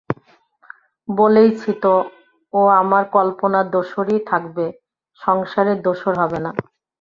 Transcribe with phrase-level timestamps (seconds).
[1.09, 1.93] বলেইছি তো
[2.53, 4.65] ও আমার কল্পনার দোসরই থাকবে
[5.21, 6.51] সংসারের দোসর হবে না!